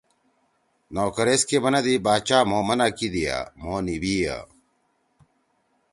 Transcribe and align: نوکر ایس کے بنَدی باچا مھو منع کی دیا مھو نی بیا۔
نوکر 0.93 1.27
ایس 1.31 1.41
کے 1.49 1.57
بنَدی 1.63 1.95
باچا 2.05 2.39
مھو 2.49 2.59
منع 2.67 2.87
کی 2.97 3.07
دیا 3.13 3.37
مھو 3.61 3.73
نی 3.85 3.95
بیا۔ 4.03 4.37